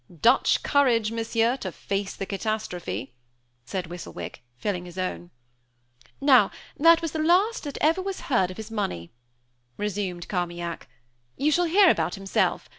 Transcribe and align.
"Dutch 0.19 0.63
courage, 0.63 1.11
Monsieur, 1.11 1.55
to 1.57 1.71
face 1.71 2.15
the 2.15 2.25
catastrophe!" 2.25 3.13
said 3.65 3.85
Whistlewick, 3.85 4.41
filling 4.57 4.85
his 4.85 4.97
own. 4.97 5.29
"Now, 6.19 6.49
that 6.75 7.03
was 7.03 7.11
the 7.11 7.19
last 7.19 7.65
that 7.65 7.77
ever 7.81 8.01
was 8.01 8.21
heard 8.21 8.49
of 8.49 8.57
his 8.57 8.71
money," 8.71 9.11
resumed 9.77 10.27
Carmaignac. 10.27 10.87
"You 11.37 11.51
shall 11.51 11.65
hear 11.65 11.91
about 11.91 12.15
himself. 12.15 12.67